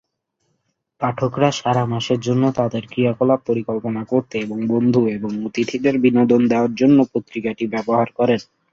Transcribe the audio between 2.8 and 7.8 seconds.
ক্রিয়াকলাপ পরিকল্পনা করতে এবং বন্ধু এবং অতিথিদের বিনোদন দেওয়ার জন্য পত্রিকাটি